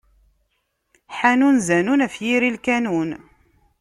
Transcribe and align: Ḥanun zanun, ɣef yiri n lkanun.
Ḥanun 1.17 1.57
zanun, 1.67 2.01
ɣef 2.03 2.15
yiri 2.25 2.49
n 2.51 2.55
lkanun. 2.57 3.09